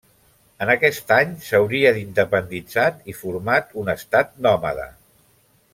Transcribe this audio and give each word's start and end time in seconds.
En 0.65 0.69
aquest 0.73 1.13
any 1.17 1.35
s'hauria 1.49 1.91
independitzat 1.99 3.07
i 3.13 3.15
format 3.21 3.77
un 3.83 3.93
estat 3.97 4.35
nòmada. 4.49 4.89